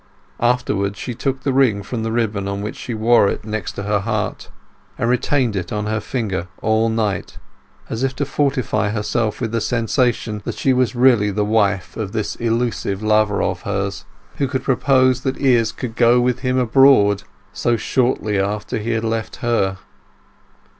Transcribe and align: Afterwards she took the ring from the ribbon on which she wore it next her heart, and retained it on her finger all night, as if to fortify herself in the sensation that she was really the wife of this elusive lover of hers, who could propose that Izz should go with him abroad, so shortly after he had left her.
Afterwards 0.39 0.97
she 0.97 1.13
took 1.13 1.43
the 1.43 1.53
ring 1.53 1.83
from 1.83 2.01
the 2.01 2.11
ribbon 2.11 2.47
on 2.47 2.63
which 2.63 2.75
she 2.75 2.95
wore 2.95 3.29
it 3.29 3.45
next 3.45 3.77
her 3.77 3.99
heart, 3.99 4.49
and 4.97 5.07
retained 5.07 5.55
it 5.55 5.71
on 5.71 5.85
her 5.85 5.99
finger 5.99 6.47
all 6.59 6.89
night, 6.89 7.37
as 7.87 8.01
if 8.01 8.15
to 8.15 8.25
fortify 8.25 8.89
herself 8.89 9.43
in 9.43 9.51
the 9.51 9.61
sensation 9.61 10.41
that 10.43 10.55
she 10.55 10.73
was 10.73 10.95
really 10.95 11.29
the 11.29 11.45
wife 11.45 11.95
of 11.97 12.13
this 12.13 12.35
elusive 12.37 13.03
lover 13.03 13.43
of 13.43 13.61
hers, 13.61 14.05
who 14.37 14.47
could 14.47 14.63
propose 14.63 15.21
that 15.21 15.37
Izz 15.37 15.71
should 15.79 15.95
go 15.95 16.19
with 16.19 16.39
him 16.39 16.57
abroad, 16.57 17.21
so 17.53 17.77
shortly 17.77 18.39
after 18.39 18.79
he 18.79 18.93
had 18.93 19.03
left 19.03 19.35
her. 19.45 19.77